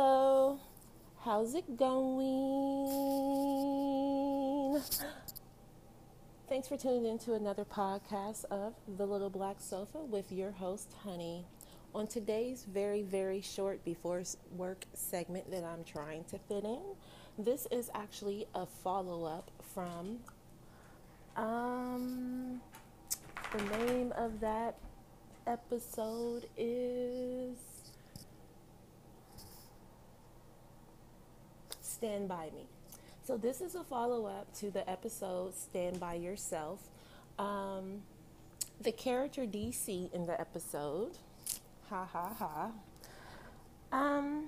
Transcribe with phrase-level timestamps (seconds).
[0.00, 0.60] Hello,
[1.24, 1.98] how's it going?
[6.48, 10.94] Thanks for tuning in to another podcast of The Little Black Sofa with your host,
[11.02, 11.44] Honey.
[11.96, 14.22] On today's very, very short before
[14.56, 16.78] work segment that I'm trying to fit in,
[17.36, 20.20] this is actually a follow up from
[21.34, 22.60] um,
[23.50, 24.76] the name of that
[25.48, 27.77] episode is
[31.98, 32.64] Stand By Me.
[33.24, 36.78] So, this is a follow up to the episode Stand By Yourself.
[37.40, 38.02] Um,
[38.80, 41.18] the character DC in the episode,
[41.90, 42.70] ha ha ha,
[43.90, 44.44] um,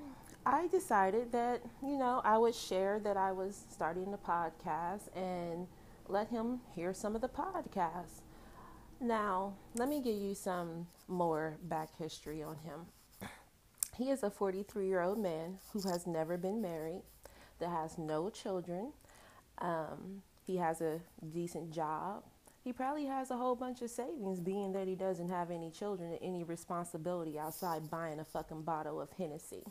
[0.46, 5.66] I decided that, you know, I would share that I was starting the podcast and
[6.06, 8.22] let him hear some of the podcast.
[9.00, 12.86] Now, let me give you some more back history on him.
[13.96, 17.02] He is a 43 year old man who has never been married
[17.60, 18.92] that has no children.
[19.58, 21.00] Um, he has a
[21.32, 22.24] decent job.
[22.62, 26.10] He probably has a whole bunch of savings, being that he doesn't have any children
[26.10, 29.62] and any responsibility outside buying a fucking bottle of Hennessy.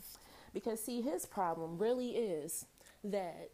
[0.52, 2.66] Because, see, his problem really is
[3.04, 3.50] that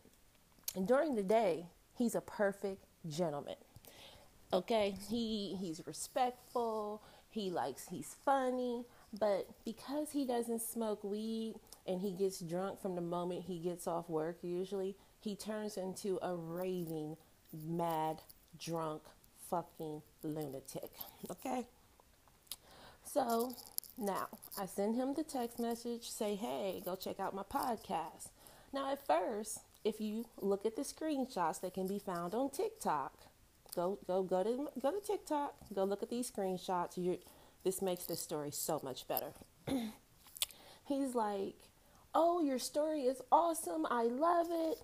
[0.84, 1.67] during the day,
[1.98, 3.57] he's a perfect gentleman.
[4.53, 7.03] Okay, he he's respectful.
[7.29, 8.84] He likes he's funny,
[9.19, 13.87] but because he doesn't smoke weed and he gets drunk from the moment he gets
[13.87, 17.17] off work, usually, he turns into a raving,
[17.53, 18.23] mad,
[18.59, 19.03] drunk,
[19.51, 20.91] fucking lunatic.
[21.31, 21.67] Okay?
[23.05, 23.55] So
[23.98, 28.29] now I send him the text message, say, hey, go check out my podcast.
[28.73, 33.14] Now, at first, if you look at the screenshots that can be found on TikTok,
[33.75, 36.97] go go go to go to TikTok, go look at these screenshots.
[36.97, 37.19] You
[37.64, 39.33] this makes this story so much better.
[40.84, 41.55] He's like,
[42.17, 43.86] "Oh, your story is awesome.
[43.91, 44.79] I love it."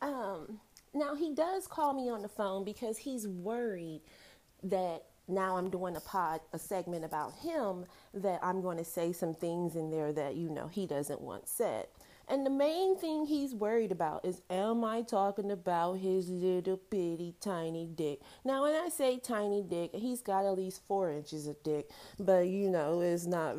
[0.00, 0.60] Um,
[0.94, 4.00] now he does call me on the phone because he's worried
[4.62, 9.12] that now I'm doing a pod, a segment about him that I'm going to say
[9.12, 11.86] some things in there that you know he doesn't want said.
[12.26, 17.34] And the main thing he's worried about is am I talking about his little bitty
[17.40, 18.20] tiny dick?
[18.44, 22.46] Now, when I say tiny dick, he's got at least four inches of dick, but
[22.46, 23.56] you know, it's not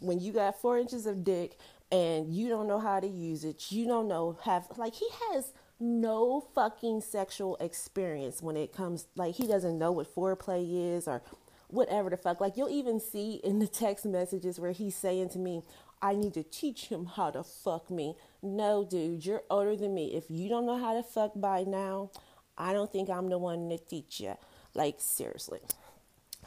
[0.00, 1.58] when you got four inches of dick
[1.90, 5.52] and you don't know how to use it, you don't know, have like he has
[5.78, 11.22] no fucking sexual experience when it comes, like, he doesn't know what foreplay is or
[11.68, 12.40] whatever the fuck.
[12.40, 15.62] Like, you'll even see in the text messages where he's saying to me,
[16.00, 18.14] I need to teach him how to fuck me.
[18.42, 20.14] No, dude, you're older than me.
[20.14, 22.10] If you don't know how to fuck by now,
[22.56, 24.34] I don't think I'm the one to teach you.
[24.74, 25.60] Like, seriously.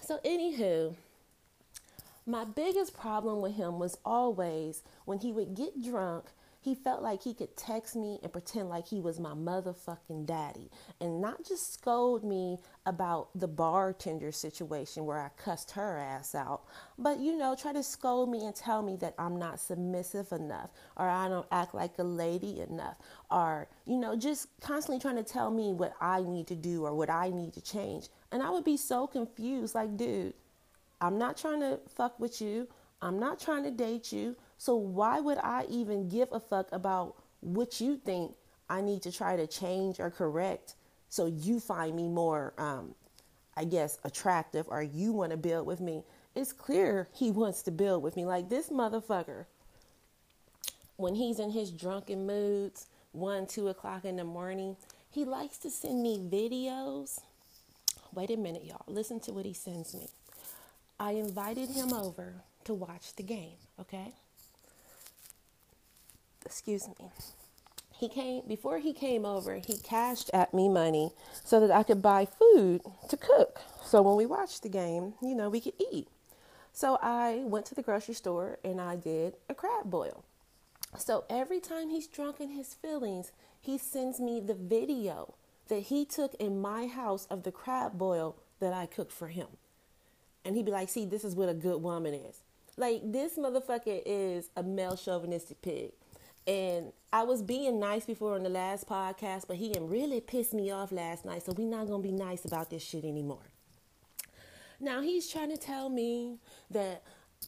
[0.02, 0.96] So, anywho,
[2.30, 6.26] my biggest problem with him was always when he would get drunk
[6.62, 10.70] he felt like he could text me and pretend like he was my motherfucking daddy
[11.00, 16.64] and not just scold me about the bartender situation where I cussed her ass out,
[16.98, 20.72] but you know, try to scold me and tell me that I'm not submissive enough
[20.98, 22.98] or I don't act like a lady enough
[23.32, 26.94] or, you know, just constantly trying to tell me what I need to do or
[26.94, 28.10] what I need to change.
[28.34, 30.34] And I would be so confused like, dude,
[31.02, 32.68] I'm not trying to fuck with you.
[33.02, 34.36] I'm not trying to date you.
[34.58, 38.34] So why would I even give a fuck about what you think
[38.70, 40.76] I need to try to change or correct
[41.08, 42.94] so you find me more, um,
[43.56, 46.04] I guess, attractive or you want to build with me?
[46.36, 48.26] It's clear he wants to build with me.
[48.26, 49.46] Like this motherfucker,
[50.98, 54.76] when he's in his drunken moods, one, two o'clock in the morning,
[55.10, 57.22] he likes to send me videos.
[58.14, 58.84] Wait a minute, y'all.
[58.88, 60.10] Listen to what he sends me.
[61.00, 64.14] I invited him over to watch the game, okay?
[66.50, 67.12] excuse me.
[67.96, 71.12] He came before he came over, he cashed at me money
[71.44, 73.62] so that I could buy food to cook.
[73.84, 76.08] So when we watched the game, you know, we could eat.
[76.74, 80.24] So I went to the grocery store and I did a crab boil.
[80.98, 83.32] So every time he's drunk in his feelings,
[83.62, 85.36] he sends me the video
[85.68, 89.48] that he took in my house of the crab boil that I cooked for him.
[90.50, 92.40] And he'd be like, see, this is what a good woman is.
[92.76, 95.92] Like, this motherfucker is a male chauvinistic pig.
[96.48, 100.72] And I was being nice before on the last podcast, but he really pissed me
[100.72, 101.44] off last night.
[101.46, 103.44] So we're not going to be nice about this shit anymore.
[104.80, 106.40] Now he's trying to tell me
[106.72, 107.04] that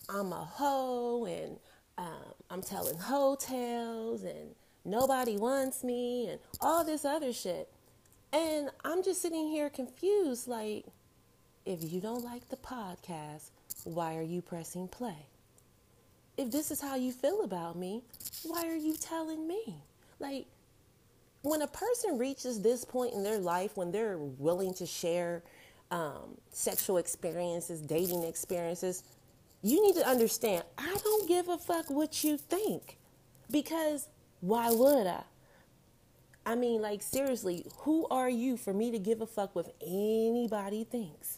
[0.08, 1.58] I'm a hoe and
[1.98, 4.54] um, I'm telling hotels and
[4.86, 7.68] nobody wants me and all this other shit.
[8.32, 10.86] And I'm just sitting here confused like,
[11.66, 13.52] if you don't like the podcast,
[13.84, 15.28] why are you pressing play?
[16.38, 18.04] if this is how you feel about me,
[18.44, 19.76] why are you telling me?
[20.20, 20.46] Like,
[21.44, 25.44] when a person reaches this point in their life, when they're willing to share
[25.90, 29.04] um, sexual experiences, dating experiences,
[29.62, 32.98] you need to understand I don't give a fuck what you think.
[33.50, 34.08] Because
[34.40, 35.24] why would I?
[36.46, 40.84] I mean, like, seriously, who are you for me to give a fuck what anybody
[40.86, 41.38] thinks?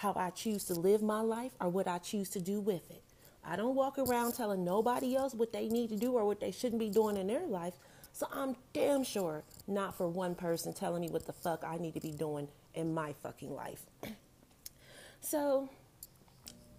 [0.00, 3.02] How I choose to live my life or what I choose to do with it.
[3.44, 6.52] I don't walk around telling nobody else what they need to do or what they
[6.52, 7.74] shouldn't be doing in their life.
[8.14, 11.92] So I'm damn sure not for one person telling me what the fuck I need
[11.92, 13.82] to be doing in my fucking life.
[15.20, 15.68] so,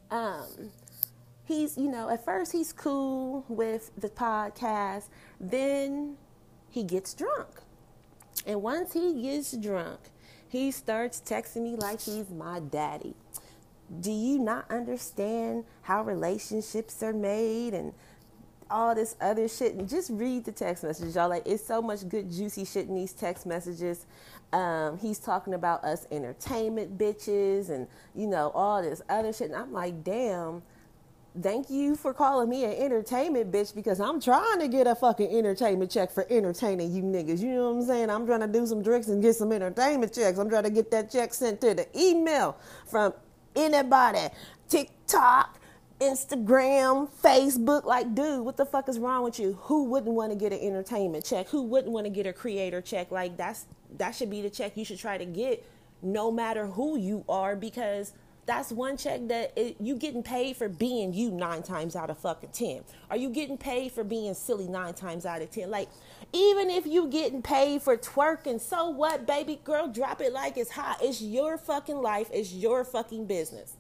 [0.09, 0.71] um,
[1.43, 5.09] he's, you know, at first he's cool with the podcast,
[5.39, 6.17] then
[6.71, 7.49] he gets drunk.
[8.47, 9.99] And once he gets drunk,
[10.51, 13.15] he starts texting me like he's my daddy.
[14.01, 17.93] Do you not understand how relationships are made and
[18.69, 19.75] all this other shit?
[19.75, 21.29] And just read the text messages, y'all.
[21.29, 24.05] Like, it's so much good, juicy shit in these text messages.
[24.51, 29.51] Um, he's talking about us entertainment bitches and, you know, all this other shit.
[29.51, 30.63] And I'm like, damn
[31.39, 35.35] thank you for calling me an entertainment bitch because I'm trying to get a fucking
[35.35, 37.41] entertainment check for entertaining you niggas.
[37.41, 38.09] You know what I'm saying?
[38.09, 40.37] I'm trying to do some drinks and get some entertainment checks.
[40.37, 43.13] I'm trying to get that check sent to the email from
[43.55, 44.27] anybody.
[44.67, 45.59] TikTok,
[45.99, 47.85] Instagram, Facebook.
[47.85, 49.53] Like, dude, what the fuck is wrong with you?
[49.63, 51.49] Who wouldn't want to get an entertainment check?
[51.49, 53.11] Who wouldn't want to get a creator check?
[53.11, 53.67] Like, that's
[53.97, 55.65] that should be the check you should try to get
[56.01, 58.13] no matter who you are because
[58.51, 62.17] that's one check that it, you getting paid for being you nine times out of
[62.17, 62.83] fucking ten.
[63.09, 65.71] Are you getting paid for being silly nine times out of ten?
[65.71, 65.87] Like,
[66.33, 69.87] even if you getting paid for twerking, so what, baby girl?
[69.87, 70.97] Drop it like it's hot.
[71.01, 72.27] It's your fucking life.
[72.33, 73.77] It's your fucking business.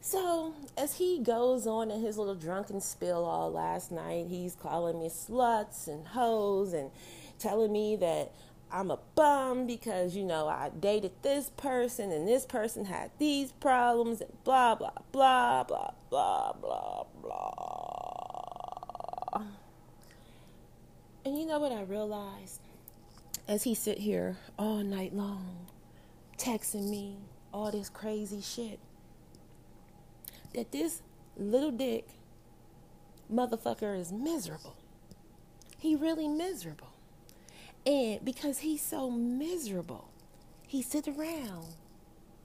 [0.00, 4.98] So as he goes on in his little drunken spill all last night, he's calling
[4.98, 6.90] me sluts and hoes and
[7.38, 8.32] telling me that
[8.74, 13.52] I'm a bum because, you know, I dated this person and this person had these
[13.52, 19.42] problems and blah, blah, blah, blah, blah, blah, blah.
[21.24, 22.62] And you know what I realized?
[23.46, 25.66] As he sit here all night long,
[26.36, 27.18] texting me
[27.52, 28.80] all this crazy shit,
[30.52, 31.00] that this
[31.36, 32.08] little dick
[33.32, 34.74] motherfucker is miserable.
[35.78, 36.88] He really miserable.
[37.86, 40.08] And because he's so miserable,
[40.66, 41.66] he sits around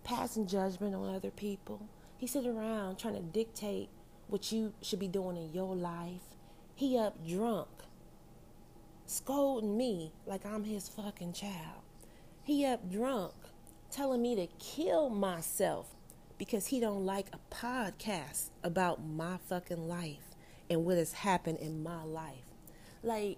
[0.04, 1.88] passing judgment on other people.
[2.18, 3.90] He sits around trying to dictate
[4.28, 6.22] what you should be doing in your life.
[6.76, 7.70] He up drunk,
[9.06, 11.84] scolding me like I'm his fucking child.
[12.44, 13.34] He up drunk,
[13.92, 15.96] telling me to kill myself
[16.38, 20.36] because he don't like a podcast about my fucking life
[20.70, 22.46] and what has happened in my life.
[23.04, 23.38] Like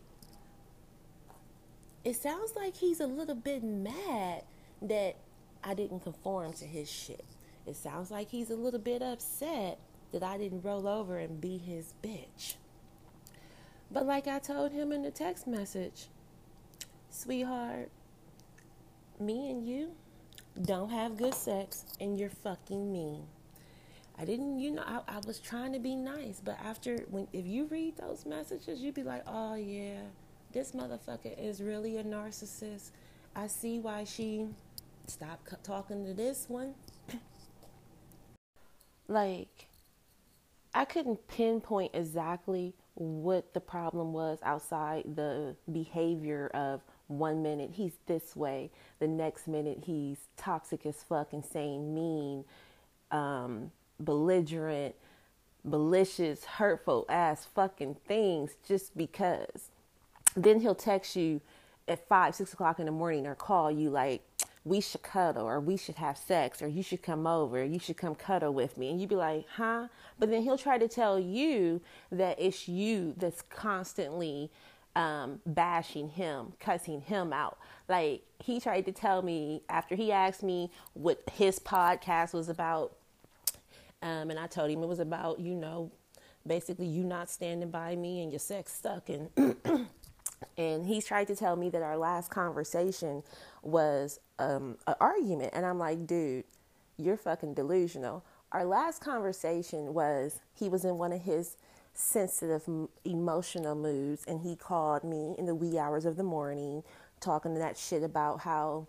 [2.04, 4.44] it sounds like he's a little bit mad
[4.82, 5.18] that
[5.64, 7.26] I didn't conform to his shit.
[7.68, 9.80] It sounds like he's a little bit upset
[10.12, 12.56] that I didn't roll over and be his bitch.
[13.92, 16.08] But like I told him in the text message,
[17.10, 17.90] sweetheart,
[19.20, 19.92] me and you
[20.62, 23.26] don't have good sex and you're fucking mean.
[24.18, 27.46] I didn't, you know, I, I was trying to be nice, but after when if
[27.46, 30.02] you read those messages, you'd be like, oh yeah,
[30.52, 32.92] this motherfucker is really a narcissist.
[33.36, 34.48] I see why she
[35.08, 36.74] stopped talking to this one.
[39.08, 39.68] like,
[40.74, 47.94] I couldn't pinpoint exactly what the problem was outside the behavior of one minute he's
[48.06, 52.46] this way, the next minute he's toxic as fuck, insane, mean,
[53.12, 54.96] um, belligerent,
[55.64, 59.71] malicious, hurtful ass fucking things just because
[60.36, 61.42] then he'll text you
[61.88, 64.22] at five, six o'clock in the morning or call you like,
[64.64, 67.98] we should cuddle or we should have sex or you should come over, you should
[67.98, 68.90] come cuddle with me.
[68.90, 69.88] And you'd be like, huh?
[70.20, 74.52] But then he'll try to tell you that it's you that's constantly
[74.96, 77.58] um, bashing him, cussing him out.
[77.90, 82.96] Like he tried to tell me after he asked me what his podcast was about.
[84.04, 85.92] Um, and I told him it was about, you know,
[86.46, 89.30] basically you not standing by me and your sex stuck and
[90.58, 93.24] and he tried to tell me that our last conversation
[93.64, 95.52] was um, an argument.
[95.54, 96.46] And i'm like dude
[96.98, 98.24] you're fucking delusional.
[98.52, 101.58] Our last conversation was he was in one of his
[101.94, 102.64] sensitive
[103.06, 106.84] emotional moods and he called me in the wee hours of the morning
[107.20, 108.88] talking to that shit about how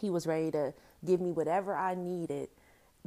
[0.00, 0.74] he was ready to
[1.04, 2.48] give me whatever i needed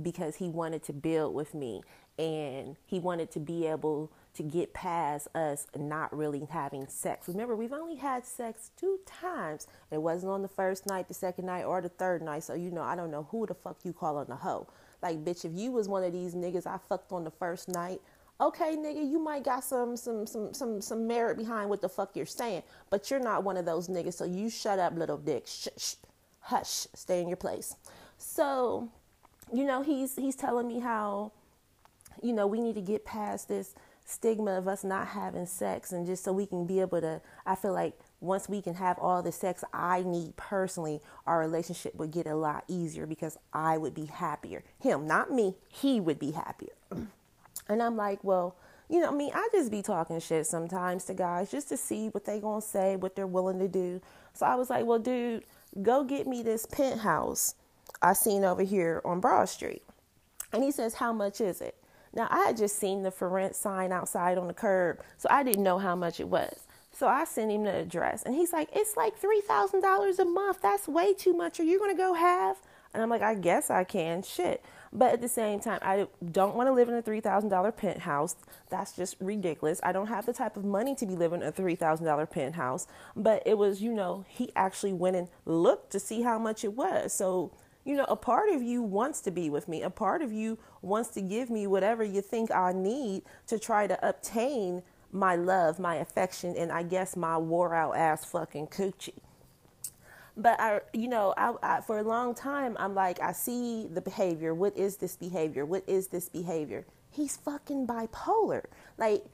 [0.02, 1.82] because he wanted to build with me.
[2.18, 7.28] And he wanted to be able to get past us not really having sex.
[7.28, 9.68] Remember, we've only had sex two times.
[9.92, 12.44] It wasn't on the first night, the second night, or the third night.
[12.44, 14.68] So, you know, I don't know who the fuck you call on the hoe.
[15.02, 18.00] Like, bitch, if you was one of these niggas I fucked on the first night,
[18.40, 22.16] okay, nigga, you might got some some some some some merit behind what the fuck
[22.16, 24.14] you're saying, but you're not one of those niggas.
[24.14, 25.48] So you shut up, little dick.
[25.48, 25.96] Shh, shh,
[26.42, 27.76] hush, stay in your place.
[28.20, 28.90] So,
[29.52, 31.32] you know, he's he's telling me how,
[32.22, 33.74] you know, we need to get past this
[34.08, 37.22] stigma of us not having sex, and just so we can be able to.
[37.46, 41.94] I feel like once we can have all the sex I need personally, our relationship
[41.96, 44.64] would get a lot easier because I would be happier.
[44.80, 45.56] Him, not me.
[45.70, 46.74] He would be happier.
[47.70, 48.56] And I'm like, well,
[48.88, 52.08] you know, I mean, I just be talking shit sometimes to guys just to see
[52.08, 54.00] what they gonna say, what they're willing to do.
[54.32, 55.44] So I was like, well, dude,
[55.82, 57.56] go get me this penthouse
[58.02, 59.84] I seen over here on Broad Street.
[60.54, 61.76] And he says, how much is it?
[62.18, 65.44] Now I had just seen the for rent sign outside on the curb, so I
[65.44, 66.66] didn't know how much it was.
[66.92, 70.26] So I sent him the address, and he's like, "It's like three thousand dollars a
[70.26, 70.62] month.
[70.64, 71.60] That's way too much.
[71.60, 72.58] Are you gonna go have?"
[72.92, 74.24] And I'm like, "I guess I can.
[74.24, 78.36] Shit." But at the same time, I don't want to live in a $3,000 penthouse.
[78.70, 79.80] That's just ridiculous.
[79.84, 82.88] I don't have the type of money to be living in a $3,000 penthouse.
[83.16, 86.74] But it was, you know, he actually went and looked to see how much it
[86.74, 87.14] was.
[87.14, 87.52] So,
[87.88, 89.82] you know, a part of you wants to be with me.
[89.82, 93.88] A part of you wants to give me whatever you think I need to try
[93.88, 99.14] to obtain my love, my affection, and I guess my wore out ass fucking coochie
[100.38, 104.02] but I, you know, I, I, for a long time, I'm like, I see the
[104.02, 104.54] behavior.
[104.54, 105.66] What is this behavior?
[105.66, 106.86] What is this behavior?
[107.10, 108.66] He's fucking bipolar.
[109.00, 109.26] Like,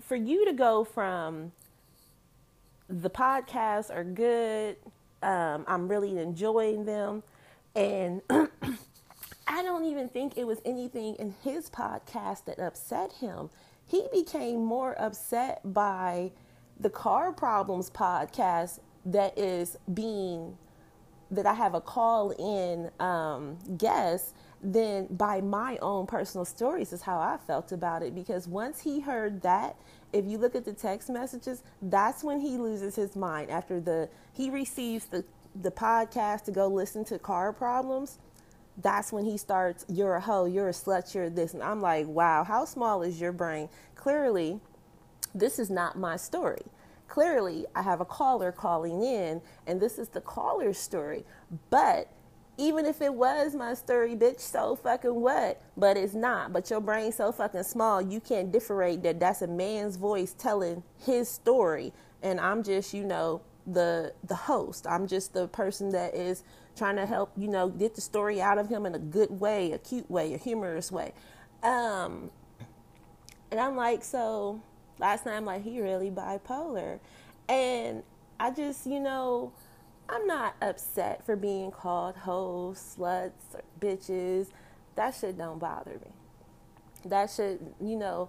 [0.00, 1.52] for you to go from
[2.88, 4.76] the podcasts are good,
[5.22, 7.22] um, I'm really enjoying them,
[7.74, 13.50] and I don't even think it was anything in his podcast that upset him.
[13.86, 16.32] He became more upset by
[16.80, 20.56] the car problems podcast that is being
[21.30, 27.02] that I have a call in um, guest, then by my own personal stories is
[27.02, 28.14] how I felt about it.
[28.14, 29.76] Because once he heard that,
[30.12, 33.50] if you look at the text messages, that's when he loses his mind.
[33.50, 38.18] After the he receives the the podcast to go listen to car problems,
[38.78, 39.84] that's when he starts.
[39.88, 40.46] You're a hoe.
[40.46, 41.14] You're a slut.
[41.14, 43.68] You're this, and I'm like, wow, how small is your brain?
[43.94, 44.60] Clearly,
[45.34, 46.62] this is not my story
[47.12, 51.26] clearly I have a caller calling in, and this is the caller's story.
[51.68, 52.08] But
[52.58, 55.60] even if it was my story, bitch, so fucking what?
[55.76, 56.52] But it's not.
[56.52, 60.82] But your brain's so fucking small, you can't differentiate that that's a man's voice telling
[60.98, 61.92] his story,
[62.22, 64.86] and I'm just, you know, the the host.
[64.86, 66.44] I'm just the person that is
[66.76, 69.72] trying to help, you know, get the story out of him in a good way,
[69.72, 71.12] a cute way, a humorous way.
[71.62, 72.30] Um,
[73.50, 74.60] and I'm like, so
[74.98, 76.98] last night I'm like, he really bipolar.
[77.48, 78.02] And
[78.40, 79.52] I just, you know,
[80.12, 84.48] I'm not upset for being called hoes, sluts, bitches.
[84.94, 86.12] That shit don't bother me.
[87.06, 88.28] That shit, you know,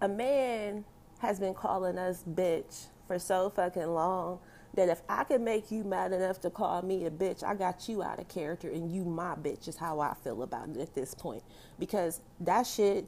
[0.00, 0.84] a man
[1.18, 4.38] has been calling us bitch for so fucking long
[4.74, 7.88] that if I can make you mad enough to call me a bitch, I got
[7.88, 10.94] you out of character and you my bitch is how I feel about it at
[10.94, 11.42] this point.
[11.78, 13.06] Because that shit,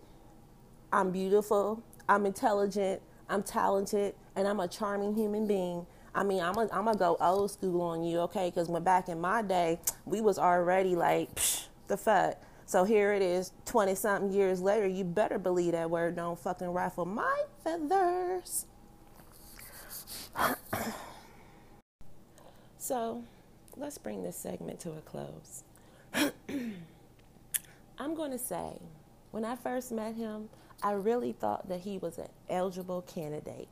[0.92, 5.86] I'm beautiful, I'm intelligent, I'm talented, and I'm a charming human being.
[6.18, 8.50] I mean, I'm gonna I'm go old school on you, okay?
[8.50, 12.42] Because when back in my day, we was already like, psh, the fuck.
[12.66, 14.88] So here it is, 20 something years later.
[14.88, 18.66] You better believe that word don't fucking ruffle my feathers.
[22.78, 23.22] so
[23.76, 25.62] let's bring this segment to a close.
[27.98, 28.80] I'm going to say,
[29.30, 30.48] when I first met him,
[30.82, 33.68] I really thought that he was an eligible candidate.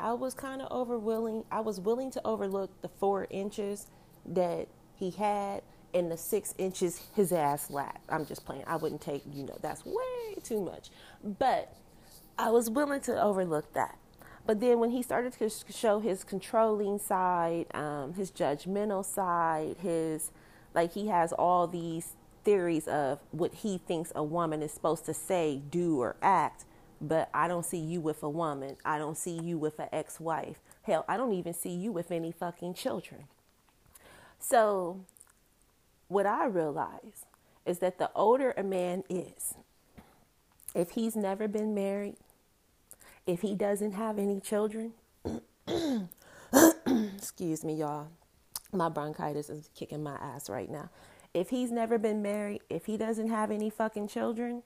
[0.00, 3.86] I was kind of over willing, I was willing to overlook the four inches
[4.26, 8.04] that he had and the six inches his ass lacked.
[8.08, 8.64] I'm just playing.
[8.66, 10.90] I wouldn't take, you know, that's way too much.
[11.22, 11.76] But
[12.38, 13.98] I was willing to overlook that.
[14.46, 20.30] But then when he started to show his controlling side, um, his judgmental side, his,
[20.74, 25.14] like he has all these theories of what he thinks a woman is supposed to
[25.14, 26.64] say, do, or act,
[27.00, 28.76] but I don't see you with a woman.
[28.84, 30.60] I don't see you with an ex wife.
[30.82, 33.24] Hell, I don't even see you with any fucking children.
[34.38, 35.00] So,
[36.08, 37.26] what I realize
[37.66, 39.54] is that the older a man is,
[40.74, 42.16] if he's never been married,
[43.26, 44.92] if he doesn't have any children,
[47.16, 48.08] excuse me, y'all,
[48.72, 50.90] my bronchitis is kicking my ass right now
[51.34, 54.62] If he's never been married, if he doesn't have any fucking children,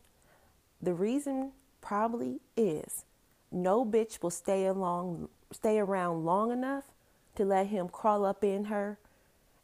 [0.82, 1.52] the reason
[1.84, 3.04] probably is
[3.52, 6.84] no bitch will stay along stay around long enough
[7.36, 8.98] to let him crawl up in her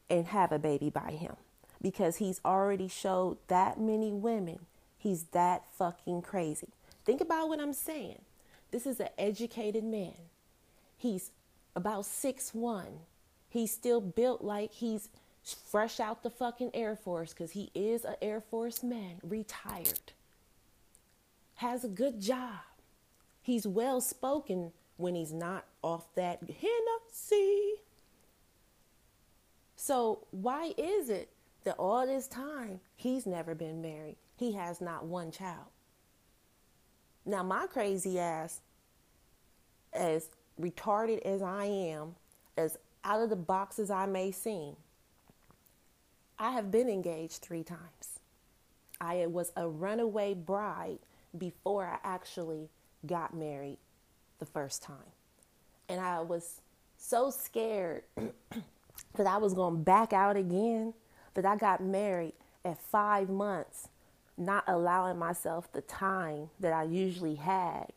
[0.09, 1.35] and have a baby by him
[1.81, 4.59] because he's already showed that many women
[5.01, 6.69] he's that fucking crazy.
[7.05, 8.21] Think about what I'm saying.
[8.71, 10.15] This is an educated man.
[10.97, 11.33] He's
[11.75, 13.01] about six one.
[13.49, 15.09] He's still built like he's
[15.43, 20.13] fresh out the fucking Air Force because he is an Air Force man, retired.
[21.61, 22.63] Has a good job.
[23.43, 27.83] He's well spoken when he's not off that Hennessy.
[29.77, 31.29] So, why is it
[31.65, 34.17] that all this time he's never been married?
[34.39, 35.67] He has not one child.
[37.27, 38.63] Now, my crazy ass,
[39.93, 42.15] as retarded as I am,
[42.57, 44.77] as out of the box as I may seem,
[46.39, 48.19] I have been engaged three times.
[48.99, 51.01] I was a runaway bride
[51.37, 52.69] before I actually
[53.07, 53.79] got married
[54.39, 54.97] the first time.
[55.89, 56.61] And I was
[56.97, 60.95] so scared that I was going to back out again
[61.35, 62.35] that I got married
[62.65, 63.89] at five months,
[64.37, 67.93] not allowing myself the time that I usually had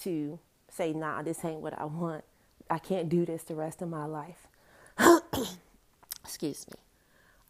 [0.00, 2.24] to say, nah, this ain't what I want.
[2.70, 4.46] I can't do this the rest of my life.
[6.24, 6.78] Excuse me.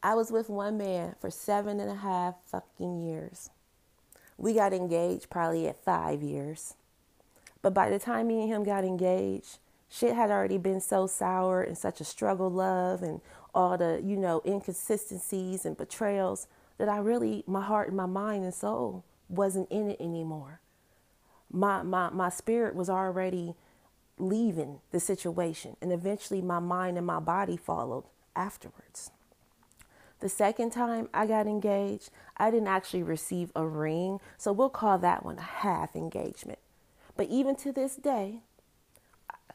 [0.03, 3.51] I was with one man for seven and a half fucking years.
[4.43, 6.75] We got engaged probably at five years.
[7.63, 9.59] But by the time me and him got engaged,
[9.89, 13.21] shit had already been so sour and such a struggle love and
[13.55, 18.43] all the, you know, inconsistencies and betrayals that I really, my heart and my mind
[18.43, 20.61] and soul wasn't in it anymore.
[21.49, 23.55] My, my, my spirit was already
[24.19, 25.77] leaving the situation.
[25.81, 29.13] And eventually my mind and my body followed afterwards.
[30.23, 34.21] The second time I got engaged, I didn't actually receive a ring.
[34.39, 36.61] So we'll call that one a half engagement.
[37.17, 38.39] But even to this day,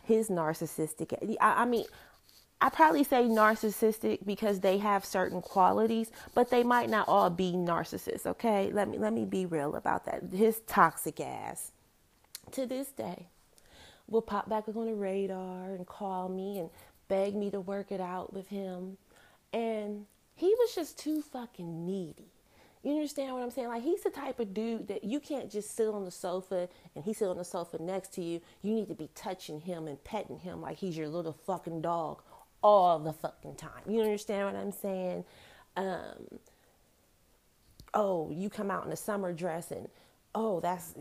[0.03, 1.86] his narcissistic, I, I mean,
[2.60, 7.53] I probably say narcissistic because they have certain qualities, but they might not all be
[7.53, 8.69] narcissists, okay?
[8.73, 10.23] Let me let me be real about that.
[10.34, 11.71] His toxic ass
[12.51, 13.27] to this day
[14.10, 16.69] will pop back on the radar and call me and
[17.08, 18.97] beg me to work it out with him.
[19.53, 22.32] And he was just too fucking needy.
[22.84, 23.67] You understand what I'm saying?
[23.67, 27.04] Like he's the type of dude that you can't just sit on the sofa and
[27.04, 28.39] he sit on the sofa next to you.
[28.62, 32.21] You need to be touching him and petting him like he's your little fucking dog
[32.63, 33.82] all the fucking time.
[33.89, 35.26] You understand what I'm saying?
[35.76, 36.39] Um,
[37.95, 39.89] oh, you come out in a summer dress and
[40.38, 40.93] oh, that's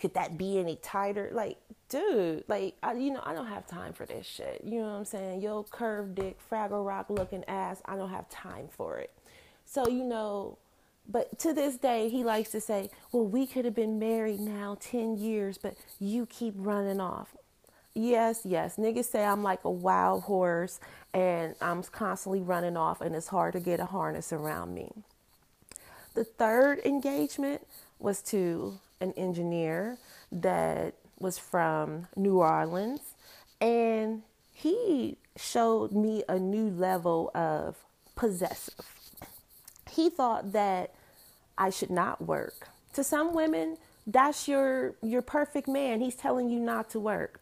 [0.00, 1.28] could that be any tighter?
[1.32, 4.62] Like, dude, like I, you know, I don't have time for this shit.
[4.64, 5.42] You know what I'm saying?
[5.42, 7.82] Yo, curved dick, Fraggle Rock looking ass.
[7.86, 9.10] I don't have time for it.
[9.64, 10.58] So you know,
[11.08, 14.76] but to this day, he likes to say, "Well, we could have been married now
[14.80, 17.36] ten years, but you keep running off."
[17.94, 18.76] Yes, yes.
[18.76, 20.80] Niggas say I'm like a wild horse
[21.12, 24.92] and I'm constantly running off, and it's hard to get a harness around me.
[26.14, 27.66] The third engagement
[27.98, 29.98] was to an engineer
[30.32, 33.14] that was from New Orleans,
[33.60, 37.76] and he showed me a new level of
[38.16, 38.74] possessive.
[39.90, 40.94] He thought that
[41.56, 42.68] I should not work.
[42.94, 43.76] To some women,
[44.06, 46.00] that's your your perfect man.
[46.00, 47.40] He's telling you not to work.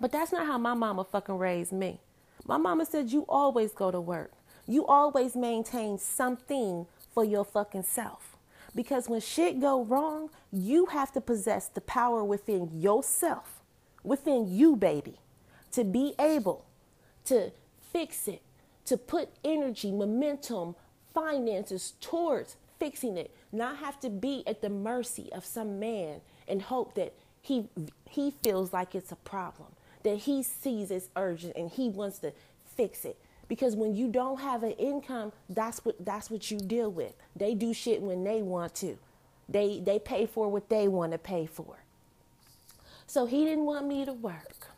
[0.00, 2.00] But that's not how my mama fucking raised me.
[2.46, 4.32] My mama said you always go to work.
[4.66, 8.36] You always maintain something for your fucking self.
[8.78, 13.60] Because when shit go wrong, you have to possess the power within yourself,
[14.04, 15.16] within you, baby,
[15.72, 16.64] to be able
[17.24, 17.50] to
[17.92, 18.40] fix it,
[18.84, 20.76] to put energy, momentum,
[21.12, 26.62] finances towards fixing it, not have to be at the mercy of some man and
[26.62, 27.12] hope that
[27.42, 27.68] he
[28.08, 29.70] he feels like it's a problem,
[30.04, 32.32] that he sees it's urgent and he wants to
[32.76, 33.16] fix it
[33.48, 37.14] because when you don't have an income that's what that's what you deal with.
[37.36, 38.98] They do shit when they want to.
[39.48, 41.78] They they pay for what they want to pay for.
[43.06, 44.68] So he didn't want me to work.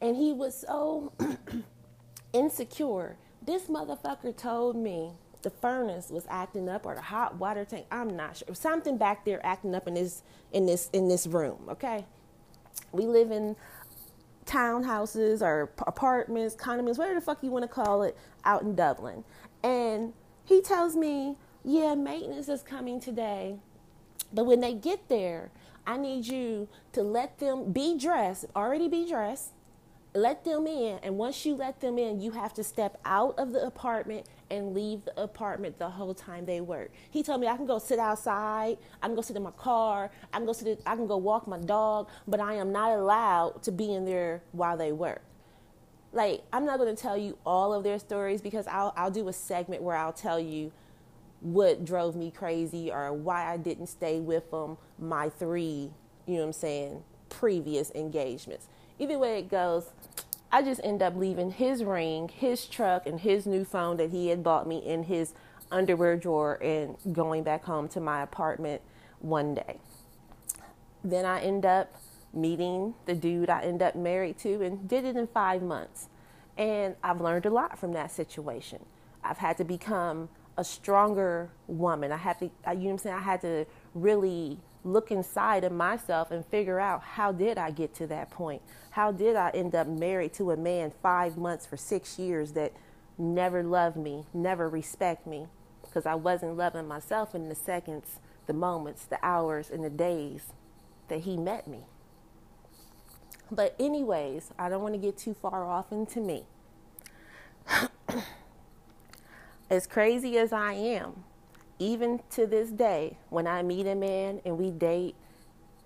[0.00, 1.12] And he was so
[2.32, 3.16] insecure.
[3.40, 5.12] This motherfucker told me
[5.42, 8.54] the furnace was acting up or the hot water tank i'm not sure.
[8.54, 12.04] Something back there acting up in this in this in this room okay?
[12.92, 13.56] We live in
[14.46, 19.24] townhouses or apartments, condominiums, whatever the fuck you want to call it, out in Dublin.
[19.62, 20.12] And
[20.44, 23.56] he tells me, yeah, maintenance is coming today.
[24.32, 25.50] But when they get there,
[25.86, 29.52] I need you to let them be dressed, already be dressed,
[30.14, 30.98] let them in.
[31.02, 34.74] And once you let them in, you have to step out of the apartment and
[34.74, 36.90] leave the apartment the whole time they work.
[37.10, 40.10] He told me I can go sit outside, I can go sit in my car,
[40.32, 43.62] I can go sit, I can go walk my dog, but I am not allowed
[43.62, 45.22] to be in there while they work.
[46.12, 49.26] Like I'm not going to tell you all of their stories because I'll I'll do
[49.28, 50.70] a segment where I'll tell you
[51.40, 55.90] what drove me crazy or why I didn't stay with them my three,
[56.26, 58.68] you know what I'm saying, previous engagements.
[58.98, 59.86] Either way it goes,
[60.54, 64.28] I just end up leaving his ring, his truck, and his new phone that he
[64.28, 65.32] had bought me in his
[65.70, 68.82] underwear drawer and going back home to my apartment
[69.20, 69.78] one day.
[71.02, 71.96] Then I end up
[72.34, 76.08] meeting the dude I end up married to and did it in five months.
[76.58, 78.84] And I've learned a lot from that situation.
[79.24, 82.12] I've had to become a stronger woman.
[82.12, 83.16] I had to, you know what I'm saying?
[83.16, 87.94] I had to really look inside of myself and figure out how did I get
[87.96, 88.62] to that point?
[88.90, 92.72] How did I end up married to a man five months for six years that
[93.16, 95.46] never loved me, never respect me?
[95.82, 100.46] Because I wasn't loving myself in the seconds, the moments, the hours, and the days
[101.08, 101.80] that he met me.
[103.50, 106.44] But, anyways, I don't want to get too far off into me.
[109.70, 111.24] as crazy as I am,
[111.82, 115.16] even to this day, when I meet a man and we date,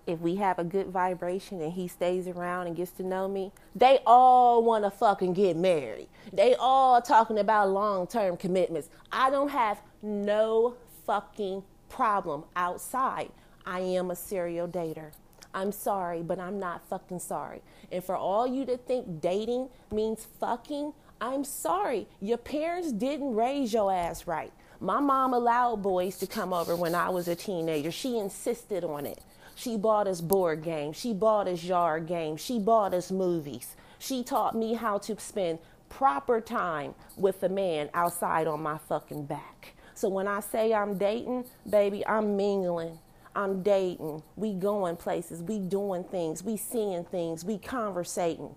[0.06, 3.50] if we have a good vibration and he stays around and gets to know me,
[3.74, 6.08] they all want to fucking get married.
[6.32, 8.90] They all talking about long term commitments.
[9.10, 13.30] I don't have no fucking problem outside.
[13.64, 15.12] I am a serial dater.
[15.54, 17.62] I'm sorry, but I'm not fucking sorry.
[17.90, 22.06] And for all you to think dating means fucking, I'm sorry.
[22.20, 24.52] Your parents didn't raise your ass right.
[24.80, 27.90] My mom allowed boys to come over when I was a teenager.
[27.90, 29.20] She insisted on it.
[29.54, 30.96] She bought us board games.
[30.98, 32.42] She bought us yard games.
[32.42, 33.74] She bought us movies.
[33.98, 39.24] She taught me how to spend proper time with a man outside on my fucking
[39.26, 39.74] back.
[39.94, 42.98] So when I say I'm dating, baby, I'm mingling.
[43.34, 44.22] I'm dating.
[44.36, 45.42] We going places.
[45.42, 46.42] We doing things.
[46.42, 47.44] We seeing things.
[47.44, 48.54] We conversating.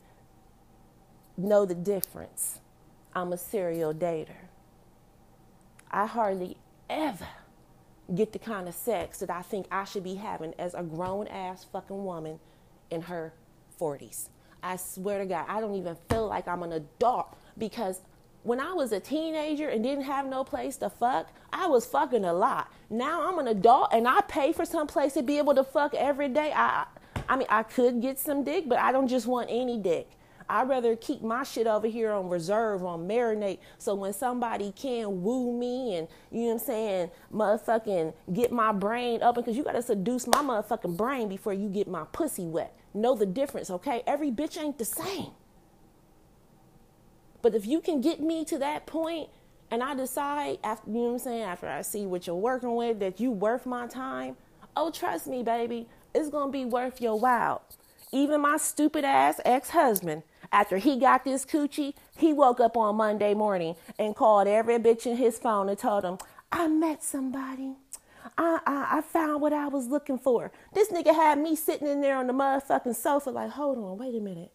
[1.37, 2.59] Know the difference.
[3.15, 4.48] I'm a serial dater.
[5.91, 6.57] I hardly
[6.89, 7.27] ever
[8.13, 11.27] get the kind of sex that I think I should be having as a grown
[11.27, 12.39] ass fucking woman
[12.89, 13.33] in her
[13.79, 14.29] 40s.
[14.61, 18.01] I swear to God, I don't even feel like I'm an adult because
[18.43, 22.25] when I was a teenager and didn't have no place to fuck, I was fucking
[22.25, 22.71] a lot.
[22.89, 25.93] Now I'm an adult and I pay for some place to be able to fuck
[25.93, 26.51] every day.
[26.53, 26.85] I
[27.27, 30.09] I mean, I could get some dick, but I don't just want any dick.
[30.49, 33.59] I'd rather keep my shit over here on reserve, on marinate.
[33.77, 38.71] So when somebody can woo me and, you know what I'm saying, motherfucking get my
[38.71, 42.45] brain up, because you got to seduce my motherfucking brain before you get my pussy
[42.45, 42.75] wet.
[42.93, 44.01] Know the difference, okay?
[44.07, 45.31] Every bitch ain't the same.
[47.41, 49.29] But if you can get me to that point
[49.71, 52.75] and I decide after you know what I'm saying, after I see what you're working
[52.75, 54.35] with, that you worth my time,
[54.75, 57.61] oh trust me, baby, it's gonna be worth your while.
[58.11, 63.33] Even my stupid ass ex-husband, after he got this coochie, he woke up on Monday
[63.33, 66.17] morning and called every bitch in his phone and told them,
[66.51, 67.75] I met somebody.
[68.37, 70.51] I, I, I found what I was looking for.
[70.73, 74.15] This nigga had me sitting in there on the motherfucking sofa, like, hold on, wait
[74.15, 74.51] a minute.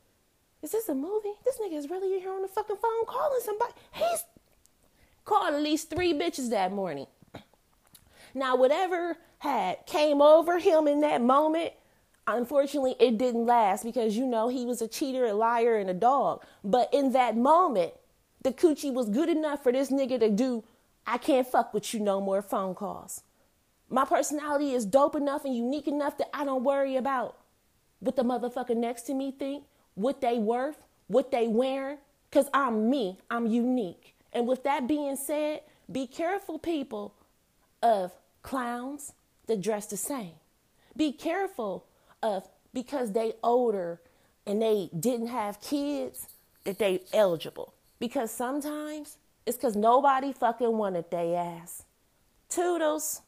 [0.62, 1.34] Is this a movie?
[1.44, 3.72] This nigga is really in here on the fucking phone calling somebody.
[3.92, 4.24] He's
[5.24, 7.06] called at least three bitches that morning.
[8.34, 11.74] Now, whatever had came over him in that moment
[12.26, 15.94] Unfortunately, it didn't last because you know he was a cheater, a liar, and a
[15.94, 16.42] dog.
[16.62, 17.92] But in that moment,
[18.42, 20.64] the coochie was good enough for this nigga to do,
[21.06, 23.22] I can't fuck with you no more phone calls.
[23.90, 27.37] My personality is dope enough and unique enough that I don't worry about
[28.00, 31.98] what the motherfucker next to me think, what they worth, what they wearing,
[32.30, 34.14] because I'm me, I'm unique.
[34.32, 35.60] And with that being said,
[35.90, 37.14] be careful, people,
[37.82, 39.12] of clowns
[39.46, 40.32] that dress the same.
[40.96, 41.87] Be careful
[42.24, 44.00] of because they older
[44.46, 46.26] and they didn't have kids
[46.64, 47.74] that they eligible.
[48.00, 51.84] Because sometimes it's because nobody fucking wanted they ass.
[52.48, 53.22] Toodles.